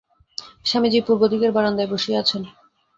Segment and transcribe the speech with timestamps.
[0.65, 2.41] স্বামীজী পূর্বদিকের বারান্দায় বসিয়া আছেন।